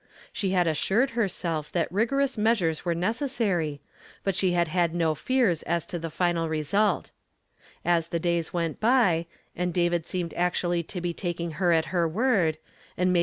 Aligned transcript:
She 0.33 0.49
had 0.49 0.65
assured 0.65 1.11
hei 1.11 1.27
self 1.27 1.71
that 1.73 1.87
rigorous 1.91 2.35
meas 2.35 2.59
ures 2.59 2.83
were 2.83 2.95
necessary, 2.95 3.81
but 4.23 4.33
she 4.33 4.53
had 4.53 4.67
had 4.67 4.95
no 4.95 5.13
fears 5.13 5.61
as 5.61 5.85
to 5.85 5.99
the 5.99 6.09
final 6.09 6.49
result. 6.49 7.11
As 7.85 8.07
the 8.07 8.19
days 8.19 8.51
went 8.51 8.79
by, 8.79 9.27
and 9.55 9.71
David 9.71 10.07
seemed 10.07 10.33
actually 10.33 10.81
to 10.81 11.01
be 11.01 11.13
taking 11.13 11.51
her 11.61 11.71
at 11.71 11.85
her 11.93 12.07
word, 12.07 12.57
and 12.57 12.57
made 12.57 12.57
no 12.57 12.57
effort 12.57 12.57
to 12.57 12.59
see 12.59 12.61
her 12.63 12.69
again, 12.69 13.13
Miriam 13.13 13.15
i^^ 13.15 13.19
MV. 13.19 13.19